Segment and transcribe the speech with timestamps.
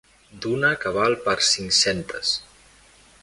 [0.45, 2.35] D'una que val per cinc-centes.